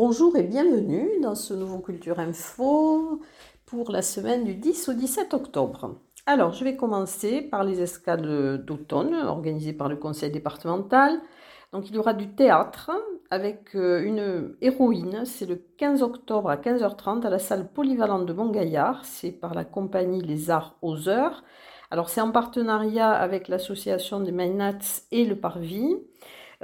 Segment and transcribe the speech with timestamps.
[0.00, 3.20] Bonjour et bienvenue dans ce nouveau Culture Info
[3.66, 5.96] pour la semaine du 10 au 17 octobre.
[6.24, 11.20] Alors, je vais commencer par les escales d'automne organisées par le conseil départemental.
[11.72, 12.92] Donc, il y aura du théâtre
[13.32, 15.24] avec euh, une héroïne.
[15.24, 19.04] C'est le 15 octobre à 15h30 à la salle polyvalente de Montgaillard.
[19.04, 21.42] C'est par la compagnie Les Arts aux Heures.
[21.90, 25.96] Alors, c'est en partenariat avec l'association des Mainats et le Parvis.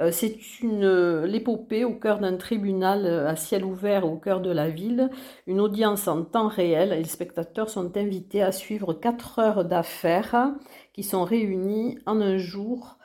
[0.01, 4.51] Euh, c'est euh, l'épopée au cœur d'un tribunal euh, à ciel ouvert au cœur de
[4.51, 5.09] la ville,
[5.47, 6.89] une audience en temps réel.
[6.89, 10.53] Les spectateurs sont invités à suivre quatre heures d'affaires
[10.93, 12.97] qui sont réunies en un jour.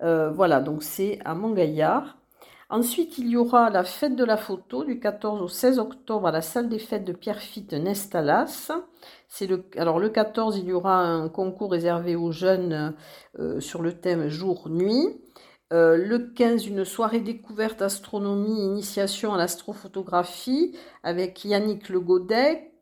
[0.00, 2.18] voilà, donc c'est à Montgaillard.
[2.70, 6.30] Ensuite, il y aura la fête de la photo du 14 au 16 octobre à
[6.32, 8.70] la salle des fêtes de Pierrefitte Nestalas.
[9.40, 12.94] Le, alors le 14, il y aura un concours réservé aux jeunes
[13.60, 15.18] sur le thème jour-nuit.
[15.72, 22.72] Euh, le 15, une soirée découverte astronomie, initiation à l'astrophotographie avec Yannick Le Godec,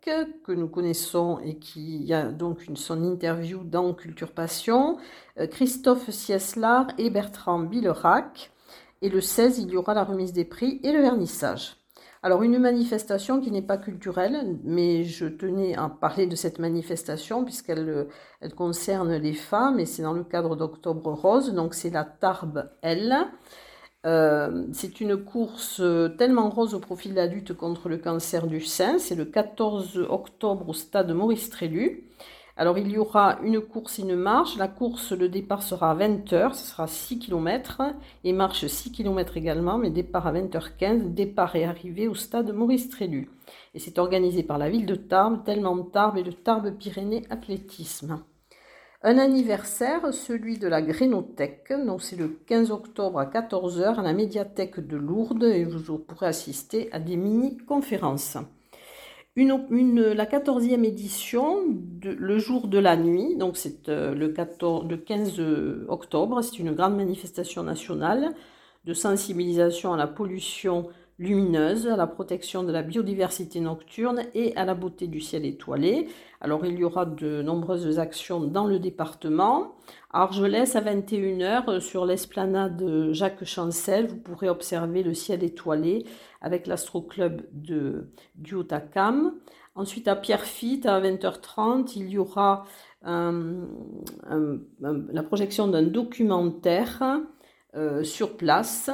[0.44, 4.98] que nous connaissons et qui a donc une, son interview dans Culture Passion,
[5.40, 8.52] euh, Christophe Sieslar et Bertrand Billerac.
[9.02, 11.76] Et le 16, il y aura la remise des prix et le vernissage.
[12.26, 17.44] Alors une manifestation qui n'est pas culturelle, mais je tenais à parler de cette manifestation
[17.44, 18.08] puisqu'elle
[18.40, 22.68] elle concerne les femmes et c'est dans le cadre d'Octobre Rose, donc c'est la Tarbes
[22.82, 23.14] L.
[24.06, 25.80] Euh, c'est une course
[26.18, 28.98] tellement rose au profil de la lutte contre le cancer du sein.
[28.98, 32.08] C'est le 14 octobre au stade Maurice Trélu.
[32.58, 34.56] Alors il y aura une course et une marche.
[34.56, 37.82] La course, le départ sera à 20h, ce sera 6 km,
[38.24, 42.88] et marche 6 km également, mais départ à 20h15, départ et arrivée au stade Maurice
[42.88, 43.30] Trélu.
[43.74, 48.22] Et c'est organisé par la ville de Tarbes, tellement Tarbes et le Tarbes Pyrénées Athlétisme.
[49.02, 54.14] Un anniversaire, celui de la Grénothèque, donc c'est le 15 octobre à 14h à la
[54.14, 58.38] médiathèque de Lourdes et vous pourrez assister à des mini-conférences
[59.36, 64.88] une, la 14e édition, de, le jour de la nuit, donc c'est euh, le, 14,
[64.88, 65.40] le 15
[65.88, 68.34] octobre, c'est une grande manifestation nationale
[68.84, 70.88] de sensibilisation à la pollution
[71.18, 76.08] lumineuse, à la protection de la biodiversité nocturne et à la beauté du ciel étoilé.
[76.40, 79.76] Alors il y aura de nombreuses actions dans le département.
[80.12, 86.04] À Argelès, à 21h, euh, sur l'esplanade Jacques Chancel, vous pourrez observer le ciel étoilé
[86.40, 89.34] avec l'Astro-Club du Haut-Acam.
[89.74, 92.64] Ensuite, à Pierrefitte, à 20h30, il y aura
[93.02, 93.32] la
[95.22, 97.20] projection d'un documentaire
[97.74, 98.90] euh, sur place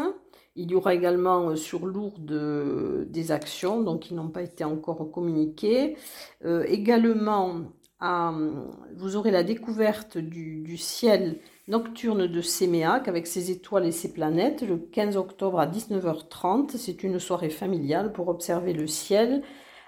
[0.57, 5.11] il y aura également euh, sur Lourdes des actions, donc qui n'ont pas été encore
[5.11, 5.97] communiquées.
[6.45, 7.63] Euh, également,
[8.97, 14.63] vous aurez la découverte du, ciel nocturne de Séméac avec ses étoiles et ses planètes
[14.63, 16.77] le 15 octobre à 19h30.
[16.77, 19.43] C'est une soirée familiale pour observer le ciel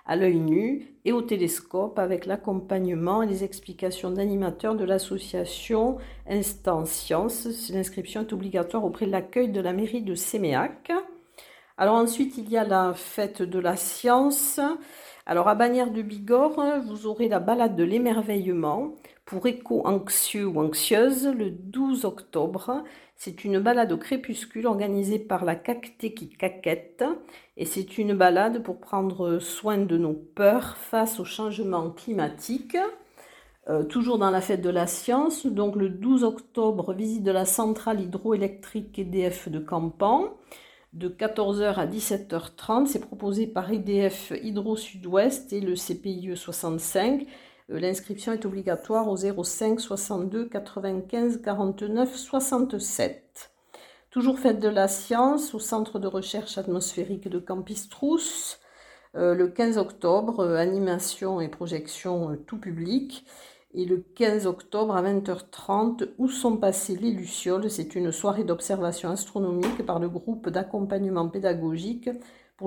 [0.07, 5.97] à l'œil nu et au télescope avec l'accompagnement et les explications d'animateurs de l'association
[6.29, 7.71] Instant Science.
[7.71, 10.93] L'inscription est obligatoire auprès de l'accueil de la mairie de Séméac.
[11.77, 14.61] Alors ensuite, il y a la fête de la science.
[15.27, 18.95] Alors à Bagnères de Bigorre, vous aurez la balade de l'émerveillement
[19.25, 22.85] pour éco-anxieux ou anxieuse le 12 octobre.
[23.17, 27.05] C'est une balade au crépuscule organisée par la Cacté qui caquette
[27.57, 32.77] et c'est une balade pour prendre soin de nos peurs face au changement climatique.
[33.71, 37.47] Euh, toujours dans la fête de la science, donc le 12 octobre, visite de la
[37.47, 40.35] centrale hydroélectrique EDF de Campan
[40.93, 42.87] de 14h à 17h30.
[42.87, 47.27] C'est proposé par EDF Hydro Sud-Ouest et le CPIE 65.
[47.71, 53.53] Euh, l'inscription est obligatoire au 05 62 95 49 67.
[54.11, 58.59] Toujours fête de la science au Centre de recherche atmosphérique de Campistrous.
[59.17, 63.25] Euh, le 15 octobre, euh, animation et projection tout public.
[63.77, 67.69] Et le 15 octobre à 20h30, où sont passées les Lucioles?
[67.71, 72.09] C'est une soirée d'observation astronomique par le groupe d'accompagnement pédagogique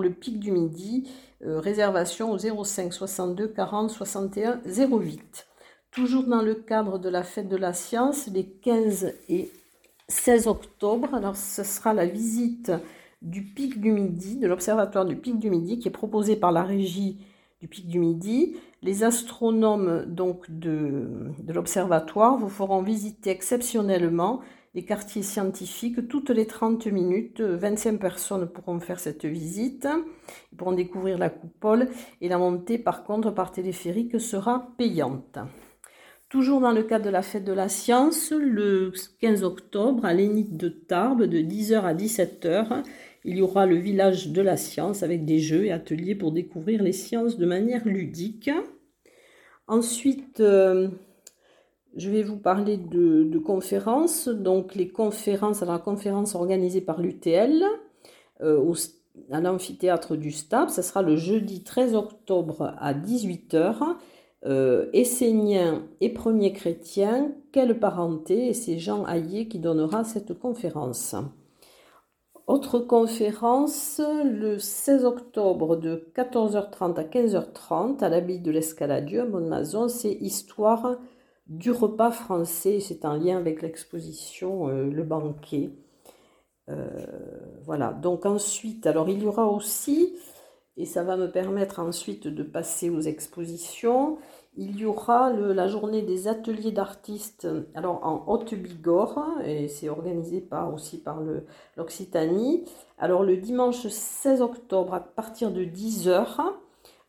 [0.02, 1.10] le pic du midi.
[1.46, 5.48] Euh, réservation au 05 62 40 61 08.
[5.92, 9.52] Toujours dans le cadre de la fête de la science, les 15 et
[10.08, 12.72] 16 octobre, alors ce sera la visite
[13.22, 16.64] du pic du midi, de l'observatoire du pic du midi qui est proposé par la
[16.64, 17.20] régie
[17.62, 18.56] du pic du midi.
[18.84, 21.08] Les astronomes donc de
[21.48, 24.42] l'observatoire vous feront visiter exceptionnellement
[24.78, 27.42] les quartiers scientifiques toutes les 30 minutes.
[27.42, 29.88] 25 personnes pourront faire cette visite.
[30.52, 31.90] Ils pourront découvrir la coupole
[32.22, 35.40] et la montée par contre par téléphérique sera payante.
[36.30, 40.56] Toujours dans le cadre de la fête de la science, le 15 octobre à l'Énith
[40.56, 42.84] de Tarbes de 10h à 17h,
[43.26, 46.84] Il y aura le village de la science avec des jeux et ateliers pour découvrir
[46.84, 48.52] les sciences de manière ludique.
[49.66, 50.90] Ensuite, euh,
[51.98, 54.28] je vais vous parler de, conférences.
[54.28, 57.64] Donc, les conférences, la conférence organisée par l'UTL
[58.42, 58.74] euh,
[59.32, 63.96] à l'amphithéâtre du Stab, ça sera le jeudi 13 octobre à 18h.
[64.46, 71.16] Euh, Essénien et premier chrétien, quelle parenté Et c'est Jean Hayet qui donnera cette conférence.
[72.46, 79.90] Autre conférence le 16 octobre de 14h30 à 15h30 à l'abbaye de l'Escaladieu à Mont-Mazon,
[79.90, 80.98] c'est Histoire
[81.50, 82.80] du repas français.
[82.80, 85.72] C'est en lien avec l'exposition euh, Le banquet.
[86.70, 86.88] Euh,
[87.64, 90.16] voilà, donc ensuite, alors il y aura aussi,
[90.76, 94.18] et ça va me permettre ensuite de passer aux expositions,
[94.58, 100.74] il y aura la journée des ateliers d'artistes alors en Haute-Bigorre, et c'est organisé par,
[100.74, 101.22] aussi par
[101.78, 102.66] l'Occitanie.
[102.98, 106.54] Alors le dimanche 16 octobre à partir de 10h,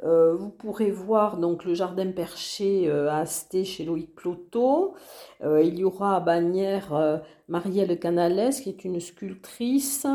[0.04, 4.94] euh, vous pourrez voir donc le jardin perché euh, à Asté chez Loïc Cloto.
[5.42, 10.06] Euh, il y aura à Bagnères Marielle Canales qui est une sculptrice.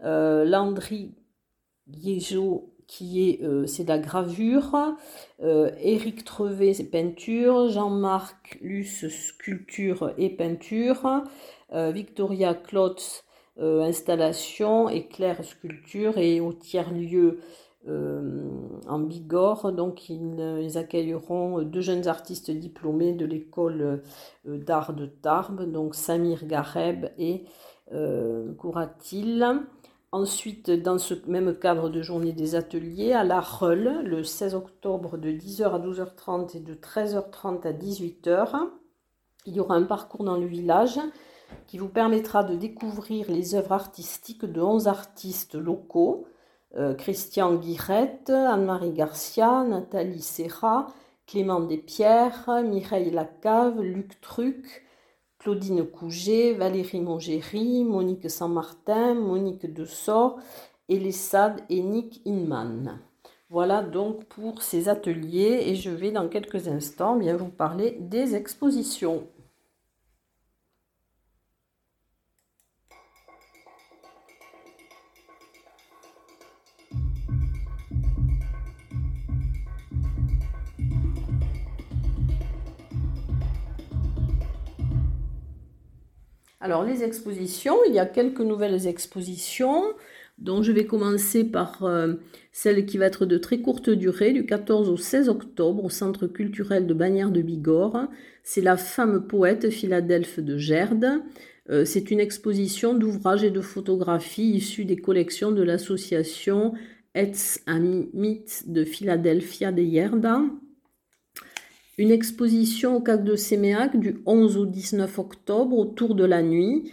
[0.00, 1.14] Landry
[1.88, 4.76] Guégeot qui est euh, c'est de la gravure,
[5.42, 11.22] euh, Éric Trevet c'est peinture, Jean-Marc Luce sculpture et peinture,
[11.72, 13.24] euh, Victoria Klotz
[13.58, 17.38] installation et Claire sculpture et au tiers lieu
[17.88, 24.02] en Bigorre donc ils, accueilleront deux jeunes artistes diplômés de l'école
[24.44, 27.44] d'art de Tarbes donc Samir Gareb et
[28.58, 29.64] Kouratil.
[30.14, 35.16] Ensuite, dans ce même cadre de journée des ateliers, à La Reule, le 16 octobre
[35.16, 38.68] de 10h à 12h30 et de 13h30 à 18h,
[39.46, 41.00] il y aura un parcours dans le village
[41.66, 46.26] qui vous permettra de découvrir les œuvres artistiques de 11 artistes locaux.
[46.76, 50.86] Euh, Christian Guirette, Anne-Marie Garcia, Nathalie Serra,
[51.26, 54.82] Clément Despierres, Mireille Lacave, Luc Truc,
[55.38, 60.38] Claudine Couget, Valérie Mongéry, Monique Saint-Martin, Monique Dessort,
[60.88, 63.00] Elessad et Nick Inman.
[63.50, 68.34] Voilà donc pour ces ateliers et je vais dans quelques instants bien vous parler des
[68.34, 69.26] expositions.
[86.62, 89.82] Alors les expositions, il y a quelques nouvelles expositions
[90.38, 92.14] dont je vais commencer par euh,
[92.52, 96.28] celle qui va être de très courte durée, du 14 au 16 octobre au Centre
[96.28, 98.06] culturel de Bagnères de Bigorre.
[98.44, 101.20] C'est la femme poète Philadelphe de Gerde.
[101.68, 106.74] Euh, c'est une exposition d'ouvrages et de photographies issues des collections de l'association
[107.16, 110.42] Etz Amit de Philadelphia de Yerda
[111.98, 116.90] une exposition au CAC de Séméac du 11 au 19 octobre autour de la nuit.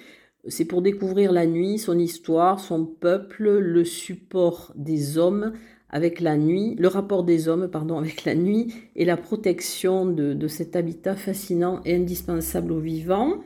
[0.48, 5.53] C'est pour découvrir la nuit, son histoire, son peuple, le support des hommes
[5.89, 10.48] avec la nuit, le rapport des hommes pardon, avec la nuit et la protection de
[10.48, 13.44] cet habitat fascinant et indispensable aux vivants.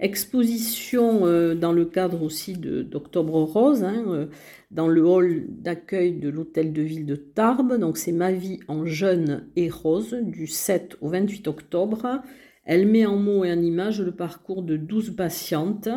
[0.00, 4.26] Exposition euh, dans le cadre aussi d'Octobre Rose, hein, euh,
[4.72, 7.78] dans le hall d'accueil de l'hôtel de ville de Tarbes.
[7.78, 12.22] Donc c'est Ma vie en jeune et rose du 7 au 28 octobre.
[12.64, 15.88] Elle met en mots et en images le parcours de 12 patientes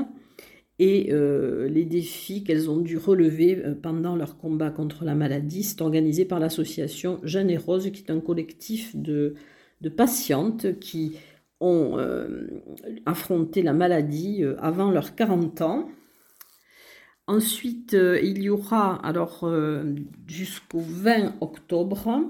[0.77, 5.63] et euh, les défis qu'elles ont dû relever pendant leur combat contre la maladie.
[5.63, 9.33] C'est organisé par l'association Jeune et Rose, qui est un collectif de,
[9.81, 11.13] de patientes qui
[11.59, 12.61] ont euh,
[13.05, 15.89] affronté la maladie euh, avant leurs 40 ans.
[17.27, 19.49] Ensuite, euh, il y aura, alors
[20.27, 22.21] jusqu'au 20 octobre,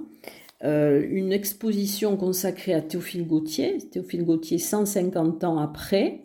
[0.64, 3.78] une exposition consacrée à Théophile Gautier.
[3.78, 6.24] Théophile Gautier, 150 ans après.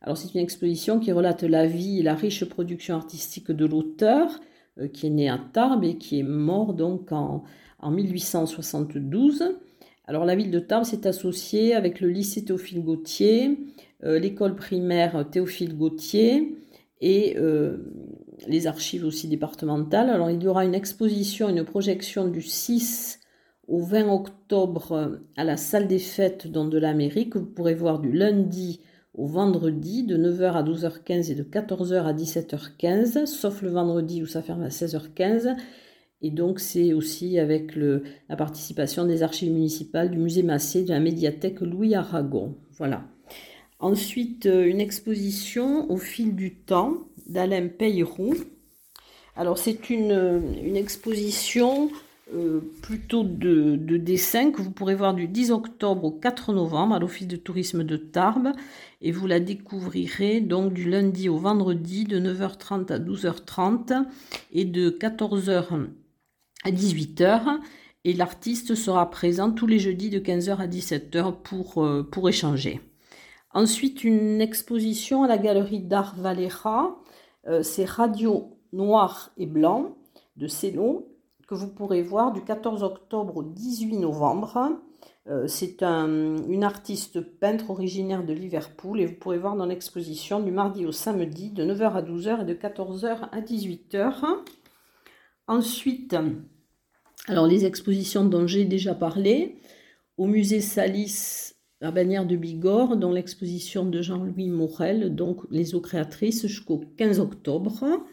[0.00, 4.40] Alors, c'est une exposition qui relate la vie et la riche production artistique de l'auteur,
[4.94, 7.44] qui est né à Tarbes et qui est mort donc en,
[7.78, 9.54] en 1872.
[10.06, 13.58] Alors la ville de Tarbes s'est associée avec le lycée Théophile Gautier,
[14.04, 16.58] euh, l'école primaire Théophile Gautier
[17.00, 17.78] et euh,
[18.46, 20.10] les archives aussi départementales.
[20.10, 23.20] Alors il y aura une exposition, une projection du 6
[23.66, 27.36] au 20 octobre à la salle des fêtes dans de l'Amérique.
[27.36, 28.80] Vous pourrez voir du lundi
[29.14, 34.26] au vendredi de 9h à 12h15 et de 14h à 17h15, sauf le vendredi où
[34.26, 35.56] ça ferme à 16h15
[36.24, 40.98] et donc, c'est aussi avec la participation des archives municipales, du musée Massé, de la
[40.98, 42.54] médiathèque Louis Aragon.
[42.78, 43.04] Voilà.
[43.78, 46.94] Ensuite, euh, une exposition au fil du temps
[47.26, 48.36] d'Alain Peyroux.
[49.36, 51.90] Alors c'est une, exposition
[52.34, 56.94] euh, plutôt de, de dessins que vous pourrez voir du 10 octobre au 4 novembre
[56.94, 58.52] à l'Office de tourisme de Tarbes
[59.02, 64.06] et vous la découvrirez donc du lundi au vendredi de 9h30 à 12h30
[64.52, 65.86] et de 14h
[66.64, 67.60] à 18h
[68.04, 72.80] et l'artiste sera présent tous les jeudis de 15h à 17h pour, euh, pour échanger.
[73.52, 76.98] Ensuite, une exposition à la galerie d'art Valera,
[77.46, 79.96] euh, c'est Radio Noir et Blanc
[80.36, 81.14] de Célo,
[81.46, 84.80] que vous pourrez voir du 14 octobre au 18 novembre.
[85.26, 90.50] Euh, c'est une artiste peintre originaire de Liverpool et vous pourrez voir dans l'exposition du
[90.50, 94.42] mardi au samedi de 9h à 12h et de 14h à 18h.
[95.46, 96.16] Ensuite,
[97.26, 99.56] alors les expositions dont j'ai déjà parlé,
[100.16, 105.80] au musée Salis à Bagnères de Bigorre, dans l'exposition de Jean-Louis Morel, donc les eaux
[105.80, 108.04] créatrices, jusqu'au 15 octobre.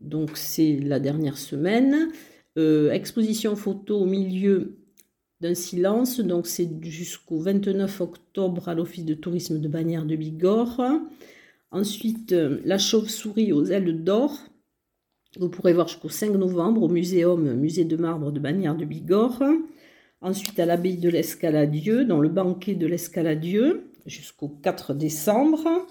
[0.00, 2.10] Donc c'est la dernière semaine.
[2.58, 4.78] Euh, exposition photo au milieu
[5.40, 10.80] d'un silence, donc c'est jusqu'au 29 octobre à l'Office de tourisme de Bagnères de Bigorre.
[11.70, 14.38] Ensuite, euh, la chauve-souris aux ailes d'or.
[15.38, 19.42] Vous pourrez voir jusqu'au 5 novembre au Muséum, Musée de marbre de Bagnères de Bigorre.
[20.22, 25.86] Ensuite, à l'abbaye de l'Escaladieu, dans le banquet de l'Escaladieu, jusqu'au 4 décembre.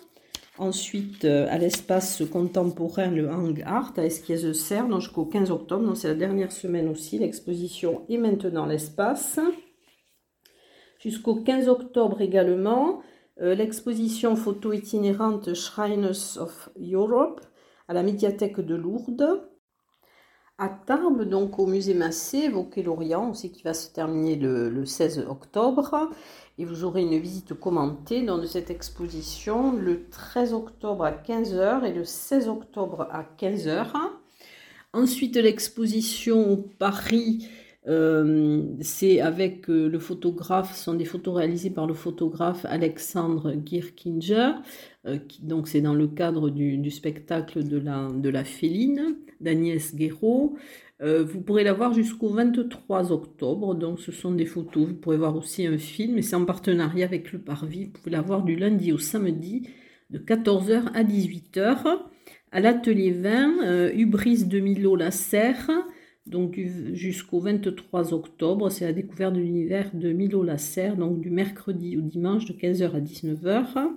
[0.57, 5.95] Ensuite, euh, à l'espace contemporain, le Hang Art, à Esquies-Serre, jusqu'au 15 octobre.
[5.95, 7.19] C'est la dernière semaine aussi.
[7.19, 9.39] L'exposition est maintenant l'espace.
[10.99, 13.01] Jusqu'au 15 octobre également,
[13.41, 17.41] euh, l'exposition photo itinérante Shrines of Europe
[17.87, 19.47] à la médiathèque de Lourdes
[20.57, 25.25] à Tarbes, donc au musée Massé, évoqué l'Orient, aussi qui va se terminer le, 16
[25.27, 26.09] octobre.
[26.57, 31.83] Et vous aurez une visite commentée dans de cette exposition le 13 octobre à 15h
[31.83, 33.87] et le 16 octobre à 15h.
[34.93, 41.85] Ensuite, l'exposition Paris, euh, c'est avec euh, le photographe, ce sont des photos réalisées par
[41.85, 44.53] le photographe Alexandre Gierkinger.
[45.05, 50.55] Euh, donc c'est dans le cadre du, spectacle de la, féline d'Agnès Guéraud.
[51.01, 54.87] Euh, vous pourrez la voir jusqu'au 23 octobre, donc ce sont des photos.
[54.87, 57.85] Vous pourrez voir aussi un film, et c'est en partenariat avec le Parvis.
[57.85, 59.67] Vous pouvez la voir du lundi au samedi
[60.09, 61.99] de 14h à 18h.
[62.51, 65.69] À l'atelier 20, euh, Hubris de Milo La Serre,
[66.25, 66.59] donc
[66.93, 71.97] jusqu'au 23 octobre, c'est la découverte de l'univers de Milo La Serre, donc du mercredi
[71.97, 73.89] au dimanche de 15h à 19h.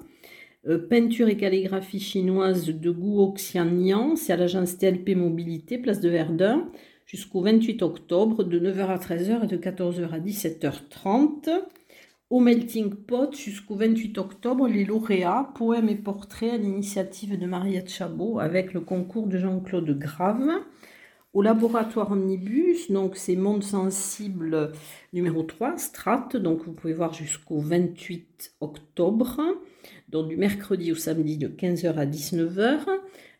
[0.66, 6.10] Euh, peinture et calligraphie chinoise de Guo Xiannian, c'est à l'agence TLP Mobilité, place de
[6.10, 6.68] Verdun,
[7.06, 11.48] jusqu'au 28 octobre, de 9h à 13h et de 14h à 17h30.
[12.28, 17.88] Au Melting Pot, jusqu'au 28 octobre, les lauréats, poèmes et portraits à l'initiative de Mariette
[17.88, 20.50] Chabot avec le concours de Jean-Claude Grave.
[21.34, 24.72] Au laboratoire Omnibus, donc c'est Monde Sensible
[25.12, 29.38] numéro 3, Strat, donc vous pouvez voir jusqu'au 28 octobre
[30.08, 32.80] donc du mercredi au samedi de 15h à 19h.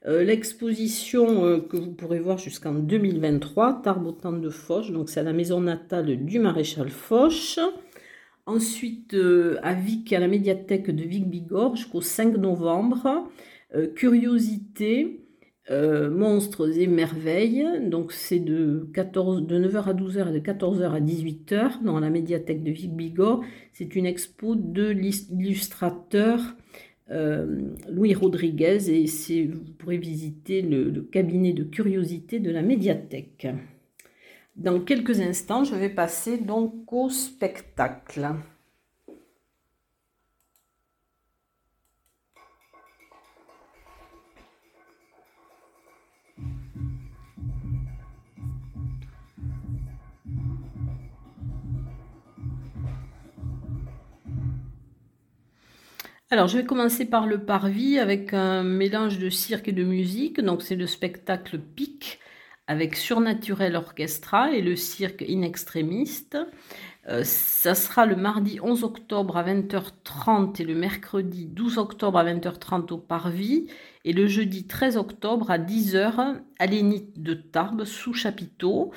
[0.07, 5.25] Euh, l'exposition euh, que vous pourrez voir jusqu'en 2023, Tarbotan de Foch, donc c'est à
[5.25, 7.59] la maison natale du maréchal Foch.
[8.47, 13.29] Ensuite, euh, à Vic, à la médiathèque de Vic-Bigorre jusqu'au 5 novembre.
[13.97, 15.28] Curiosité,
[15.71, 21.01] Monstres et merveilles, donc c'est de, 14, de 9h à 12h et de 14h à
[21.01, 23.43] 18h dans la médiathèque de Vic-Bigorre.
[23.73, 26.41] C'est une expo de l'illustrateur
[27.11, 29.07] euh, Louis Rodriguez et
[29.47, 33.47] vous pourrez visiter le, cabinet de curiosité de la médiathèque.
[34.57, 38.29] Dans quelques instants, je vais passer donc au spectacle.
[56.31, 60.43] Alors, je vais commencer par le parvis avec un mélange de cirque et de musique.
[60.43, 62.19] Donc, c'est le spectacle Pic
[62.67, 66.37] avec Surnaturel Orchestra et le cirque In Extrémiste.
[67.09, 72.25] Euh, ça sera le mardi 11 octobre à 20h30 et le mercredi 12 octobre à
[72.25, 73.67] 20h30 au Parvis
[74.05, 78.93] et le jeudi 13 octobre à 10h à l'Énite de Tarbes sous chapiteau.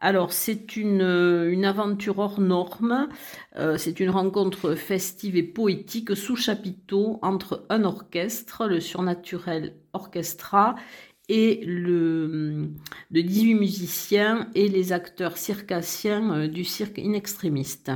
[0.00, 3.08] Alors, c'est une, une, aventure hors norme.
[3.56, 10.76] Euh, c'est une rencontre festive et poétique sous chapiteau entre un orchestre, le Surnaturel Orchestra,
[11.28, 12.70] et le,
[13.10, 17.90] de 18 musiciens et les acteurs circassiens euh, du cirque inextrémiste.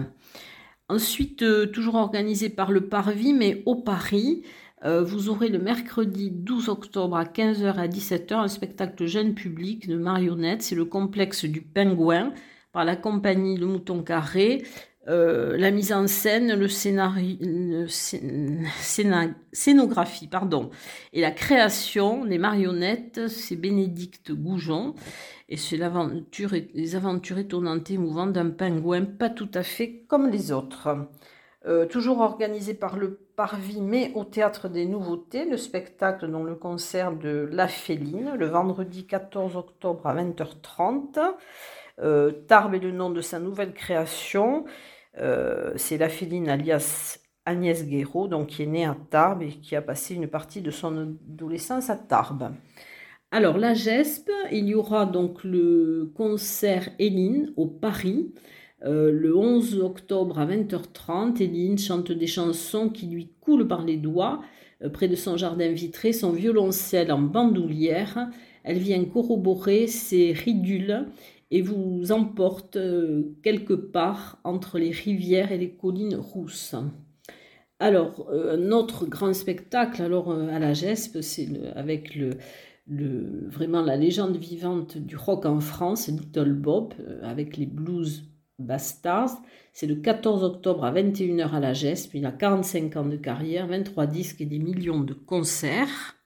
[0.89, 4.43] Ensuite, euh, toujours organisé par le Parvis, mais au Paris,
[4.85, 9.89] Euh, vous aurez le mercredi 12 octobre à 15h à 17h un spectacle jeune public
[9.89, 10.63] de marionnettes.
[10.63, 12.33] C'est le complexe du Pingouin
[12.73, 14.65] par la compagnie Le Mouton Carré.
[15.09, 17.87] Euh, la mise en scène, le scénario,
[19.53, 20.71] scénographie, pardon,
[21.13, 24.95] et la création des marionnettes, c'est Bénédicte Goujon,
[25.49, 30.31] et c'est l'aventure, les aventures étonnantes et émouvantes d'un pingouin pas tout à fait comme
[30.31, 30.89] les autres.
[31.67, 36.55] Euh, toujours organisé par le Parvis, mais au Théâtre des Nouveautés, le spectacle dont le
[36.55, 41.19] concert de La Féline, le vendredi 14 octobre à 20h30.
[42.01, 44.65] Euh, Tarbes est le nom de sa nouvelle création.
[45.19, 49.75] Euh, c'est la féline alias Agnès Guéraud, donc qui est née à Tarbes et qui
[49.75, 52.53] a passé une partie de son adolescence à Tarbes.
[53.33, 58.33] Alors, la GESP, il y aura donc le concert Héline au Paris.
[58.85, 63.97] Euh, le 11 octobre à 20h30, Héline chante des chansons qui lui coulent par les
[63.97, 64.43] doigts.
[64.83, 68.29] Euh, près de son jardin vitré, son violoncelle en bandoulière.
[68.65, 71.07] Elle vient corroborer ses ridules
[71.51, 76.75] et vous emporte euh, quelque part entre les rivières et les collines rousses.
[77.79, 82.31] Alors, notre grand spectacle alors à la GESP, c'est avec le,
[83.49, 88.23] vraiment la légende vivante du rock en France, Little Bob, avec les blues
[88.63, 89.43] Bastards.
[89.73, 92.15] C'est le 14 octobre à 21h à la GESP.
[92.15, 96.17] Il a 45 ans de carrière, 23 disques et des millions de concerts.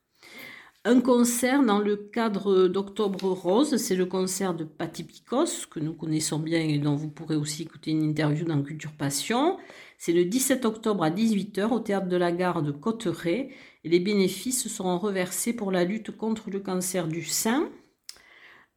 [0.88, 5.94] Un concert dans le cadre d'Octobre Rose, c'est le concert de Patty Picos, que nous
[5.94, 9.56] connaissons bien et dont vous pourrez aussi écouter une interview dans Culture Passion.
[9.98, 13.50] C'est le 17 octobre à 18h au théâtre de la gare de Cotteret
[13.82, 17.68] et les bénéfices seront reversés pour la lutte contre le cancer du sein.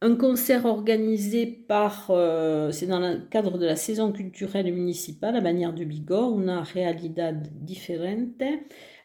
[0.02, 5.42] Un concert organisé par, euh, c'est dans le cadre de la saison culturelle municipale à
[5.42, 8.42] Bagnères de Bigorre, una realidad diferente.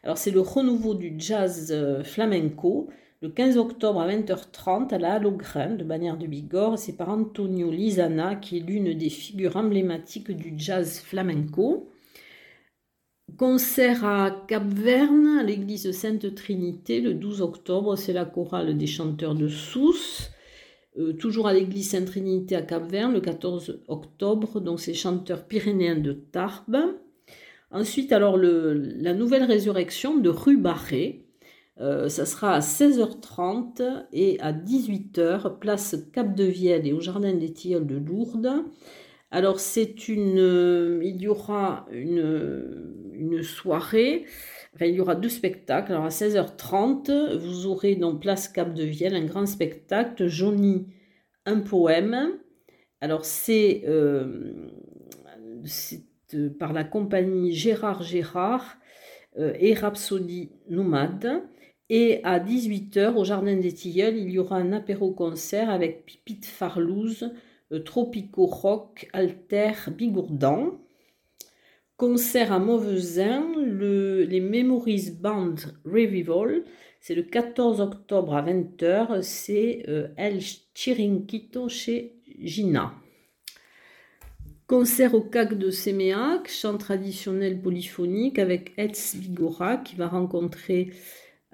[0.02, 2.88] Alors c'est le renouveau du jazz euh, flamenco,
[3.20, 6.78] le 15 octobre à 20h30 à la Hallogren de Bagnères de Bigorre.
[6.78, 11.90] C'est par Antonio Lizana, qui est l'une des figures emblématiques du jazz flamenco.
[13.36, 19.34] Concert à Cap-Verne, à l'église Sainte Trinité, le 12 octobre, c'est la chorale des chanteurs
[19.34, 20.30] de Sousse.
[20.98, 26.12] Euh, toujours à l'église Sainte-Trinité à Cap-Verne, le 14 octobre, donc c'est chanteurs pyrénéens de
[26.12, 26.94] Tarbes.
[27.70, 31.24] Ensuite, alors, la nouvelle résurrection de rue Barré.
[31.78, 37.34] Euh, ça sera à 16h30 et à 18h, place Cap de Vielle et au Jardin
[37.34, 38.64] des Tilleuls de Lourdes.
[39.30, 40.38] Alors, c'est une.
[40.38, 44.24] Euh, il y aura une soirée.
[44.80, 45.92] Il y aura deux spectacles.
[45.92, 50.86] Alors, à 16h30, vous aurez dans Place Cap de Vielle un grand spectacle, Johnny,
[51.44, 52.38] un poème.
[53.00, 53.82] Alors, c'est.
[53.86, 54.70] Euh,
[56.58, 58.78] par la compagnie Gérard Gérard
[59.38, 61.42] euh, et Rhapsody Nomade.
[61.88, 67.32] Et à 18h, au Jardin des Tilleuls, il y aura un apéro-concert avec Pipite Farlouse,
[67.72, 70.80] euh, Tropico Rock, Alter, Bigourdan.
[71.96, 75.54] Concert à Mauvesin, le, les Memories Band
[75.86, 76.64] Revival,
[77.00, 80.40] c'est le 14 octobre à 20h, c'est euh, El
[80.74, 82.92] Chirinquito chez Gina.
[84.66, 90.92] Concert au CAC de Séméac, chant traditionnel polyphonique avec Etz Vigora qui va rencontrer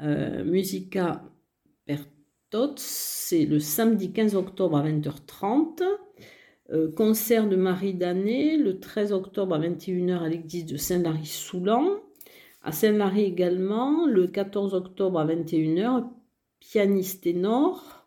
[0.01, 1.23] euh, Musica
[1.87, 2.75] Pertot.
[2.79, 5.83] C'est le samedi 15 octobre à 20h30.
[6.73, 12.01] Euh, concert de Marie Danet le 13 octobre à 21h à l'église de Saint-Lary-Soulan.
[12.63, 16.05] À Saint-Lary également, le 14 octobre à 21h,
[16.61, 18.07] pianiste ténor.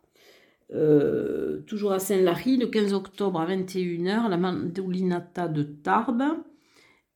[0.73, 6.23] Euh, toujours à Saint-Lary, le 15 octobre à 21h, la Mandolinata de Tarbes.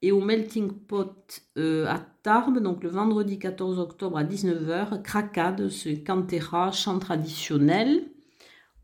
[0.02, 5.68] Et au Melting Pot euh, à Tarbes, donc le vendredi 14 octobre à 19h, Cracade,
[5.68, 8.04] ce cantera, chant traditionnel.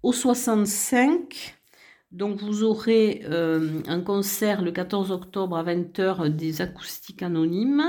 [0.01, 1.54] Au 65,
[2.15, 7.83] donc vous aurez euh, un concert le 14 octobre à 20h des acoustiques anonymes.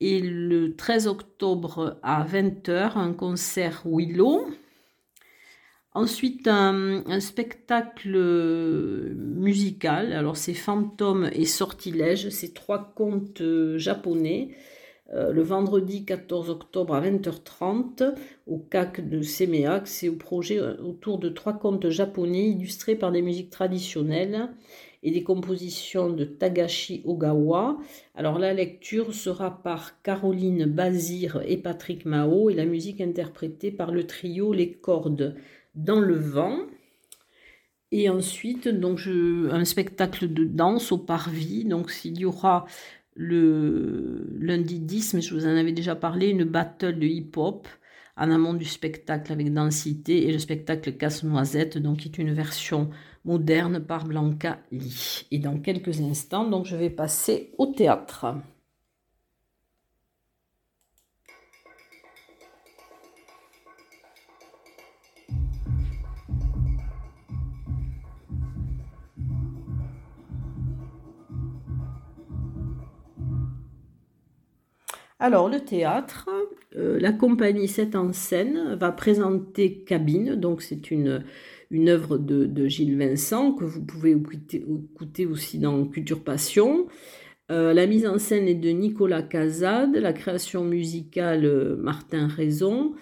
[0.00, 4.48] Et le 13 octobre à 20h, un concert Willow.
[5.92, 8.16] Ensuite, un, spectacle
[9.16, 10.12] musical.
[10.12, 12.28] Alors, c'est Fantôme et Sortilège.
[12.28, 14.56] C'est trois contes euh, japonais.
[15.12, 18.14] Euh, le vendredi 14 octobre à 20h30
[18.46, 19.86] au CAC de Semeak.
[19.86, 24.48] C'est au projet euh, autour de trois contes japonais illustrés par des musiques traditionnelles
[25.02, 27.76] et des compositions de Tagashi Ogawa.
[28.14, 33.92] Alors la lecture sera par Caroline Bazir et Patrick Mao et la musique interprétée par
[33.92, 35.36] le trio Les Cordes
[35.74, 36.60] dans le vent.
[37.92, 41.64] Et ensuite, donc un spectacle de danse au parvis.
[41.64, 42.64] Donc, il y aura
[43.14, 47.68] le lundi 10, mais je vous en avais déjà parlé, une battle de hip-hop
[48.16, 52.90] en amont du spectacle avec densité et le spectacle Casse-Noisette, donc qui est une version
[53.24, 55.26] moderne par Blanca Lee.
[55.30, 58.26] Et dans quelques instants, donc je vais passer au théâtre.
[75.20, 76.28] Alors, le théâtre,
[76.76, 81.24] euh, la compagnie 7 en scène va présenter Cabine, donc c'est une,
[81.70, 86.20] une œuvre de, Gilles Vincent que vous pouvez écouter, aussi dans Culture.
[87.50, 92.94] Euh, la mise en scène est de Nicolas Cazade, la création musicale euh, Martin Raison,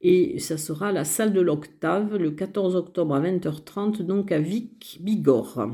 [0.00, 4.98] et ça sera la salle de l'Octave le 14 octobre à 20h30, donc à Vic
[5.02, 5.68] Bigorre.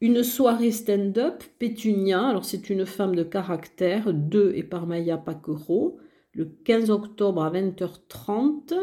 [0.00, 5.98] Une soirée stand-up, Pétunia, alors c'est une femme de caractère, de et par Maya Paquereau,
[6.34, 8.74] le 15 octobre à 20h30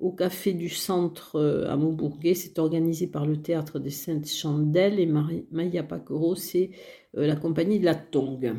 [0.00, 2.34] au Café du Centre euh, à Montbourguet.
[2.34, 6.70] C'est organisé par le Théâtre des Saintes Chandelles et Maya Paquereau, c'est
[7.16, 8.54] euh, la compagnie de la Tongue.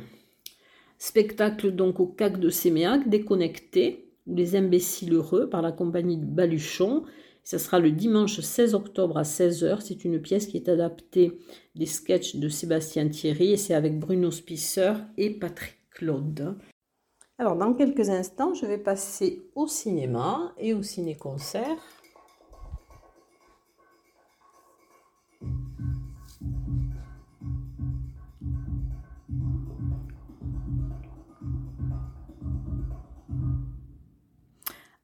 [0.97, 6.25] Spectacle donc au CAC de Séméac, déconnecté, ou les imbéciles heureux par la compagnie de
[6.25, 7.03] Baluchon.
[7.43, 9.81] Ce sera le dimanche 16 octobre à 16h.
[9.81, 11.39] C'est une pièce qui est adaptée
[11.75, 16.55] des sketchs de Sébastien Thierry et c'est avec Bruno Spisser et Patrick Claude.
[17.37, 21.77] Alors, dans quelques instants, je vais passer au cinéma et au ciné-concert.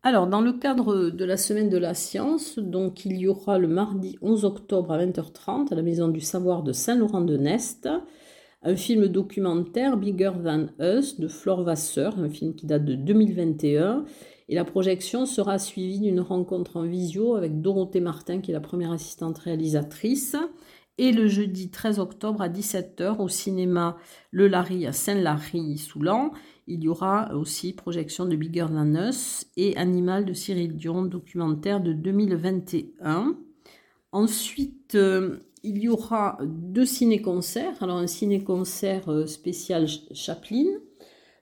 [0.07, 3.67] Alors, dans le cadre de la semaine de la science, donc il y aura le
[3.67, 7.89] mardi 11 octobre à 20h30 à la Maison du Savoir de Saint-Laurent-de-Nest
[8.61, 14.05] un film documentaire Bigger Than Us de Flore Vasseur, un film qui date de 2021.
[14.47, 18.59] Et la projection sera suivie d'une rencontre en visio avec Dorothée Martin, qui est la
[18.59, 20.35] première assistante réalisatrice.
[20.99, 23.97] Et le jeudi 13 octobre à 17h au cinéma
[24.29, 26.31] Le Larry à Saint-Lary-Soulan,
[26.67, 31.79] il y aura aussi projection de Bigger Than Us et Animal de Cyril Dion, documentaire
[31.79, 33.37] de 2021.
[34.11, 37.81] Ensuite, euh, il y aura deux ciné-concerts.
[37.81, 40.65] Alors, un ciné-concert euh, spécial Chaplin,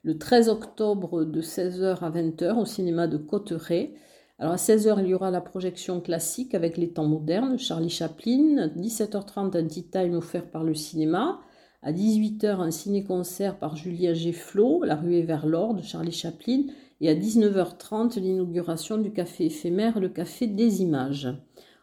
[0.03, 3.93] le 13 octobre de 16h à 20h au cinéma de Cotteret.
[4.39, 8.67] Alors, à 16h, il y aura la projection classique avec les temps modernes, Charlie Chaplin.
[8.75, 11.39] 17h30, un tea time offert par le cinéma.
[11.85, 16.61] À 18h, un ciné-concert par Julien Gefflot, La ruée vers l'or de Charlie Chaplin.
[17.01, 21.27] Et à 19h30, l'inauguration du café éphémère, le Café des Images.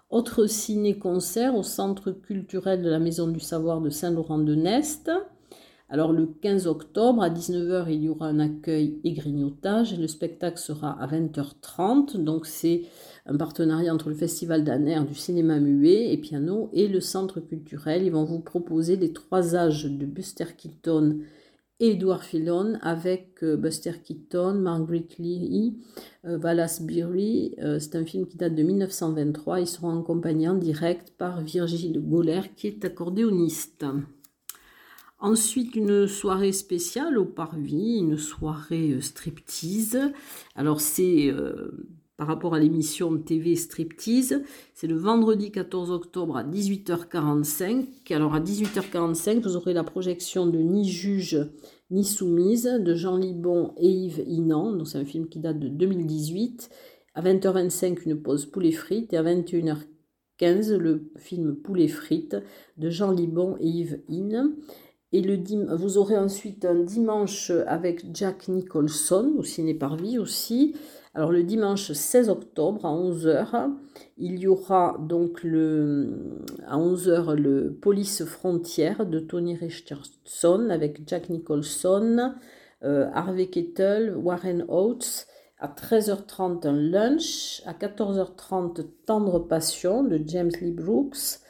[0.09, 5.11] Autre ciné-concert au Centre culturel de la Maison du Savoir de Saint-Laurent-de-Nest.
[5.93, 9.99] Alors le 15 octobre à 19h, il y aura un accueil et grignotage.
[9.99, 12.17] Le spectacle sera à 20h30.
[12.17, 12.83] Donc c'est
[13.27, 18.05] un partenariat entre le Festival d'Aner du cinéma muet et piano et le Centre culturel.
[18.05, 21.19] Ils vont vous proposer les trois âges de Buster Keaton
[21.81, 25.77] et Edward Fillon avec euh, Buster Keaton, Margaret Lee,
[26.25, 27.57] euh, Wallace Beery.
[27.59, 29.61] Euh, c'est un film qui date de 1923.
[29.61, 33.85] Ils seront accompagnés en direct par Virgile Goller qui est accordéoniste.
[35.23, 39.99] Ensuite, une soirée spéciale au Parvis, une soirée euh, striptease.
[40.57, 44.43] Alors, c'est euh, par rapport à l'émission TV Striptease,
[44.75, 48.15] c'est le vendredi 14 octobre à 18h45.
[48.15, 51.39] Alors, à 18h45, vous aurez la projection de Ni juge
[51.91, 54.73] ni soumise de Jean Libon et Yves Inan.
[54.73, 56.71] Donc, c'est un film qui date de 2018.
[57.15, 59.13] À 20h25, une pause poulet frites.
[59.13, 62.37] Et à 21h15, le film Poulet frites
[62.79, 64.51] de Jean Libon et Yves Inan.
[65.13, 65.37] Et le
[65.75, 70.77] vous aurez ensuite un dimanche avec Jack Nicholson au Ciné Parvis aussi.
[71.15, 73.73] Alors le dimanche 16 octobre à 11h,
[74.19, 81.29] il y aura donc le, à 11h le Police Frontière de Tony Richardson avec Jack
[81.29, 82.33] Nicholson,
[82.85, 85.27] euh, Harvey Kettle, Warren Oates.
[85.63, 91.41] À 13h30 un lunch, à 14h30 Tendre Passion de James Lee Brooks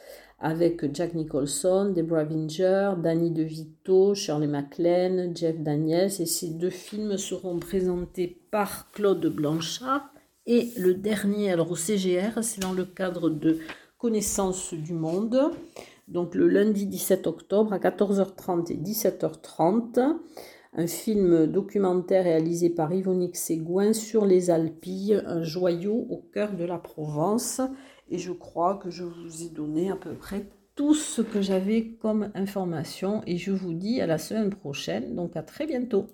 [0.41, 6.11] avec Jack Nicholson, Deborah Winger, Danny DeVito, Shirley MacLaine, Jeff Daniels.
[6.19, 10.11] Et ces deux films seront présentés par Claude Blanchard.
[10.47, 13.59] Et le dernier, alors au CGR, c'est dans le cadre de
[13.99, 15.51] Connaissance du Monde.
[16.07, 20.17] Donc le lundi 17 octobre à 14h30 et 17h30
[20.73, 26.63] un film documentaire réalisé par Yvonique Ségouin sur les Alpilles, un joyau au cœur de
[26.63, 27.61] la Provence.
[28.11, 30.45] Et je crois que je vous ai donné à peu près
[30.75, 35.35] tout ce que j'avais comme information et je vous dis à la semaine prochaine, donc
[35.35, 36.07] à très bientôt.